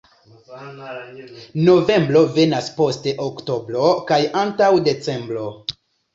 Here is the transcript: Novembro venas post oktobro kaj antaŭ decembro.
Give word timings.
Novembro 1.67 2.23
venas 2.39 2.71
post 2.79 3.07
oktobro 3.27 3.93
kaj 4.09 4.19
antaŭ 4.47 4.73
decembro. 4.91 5.47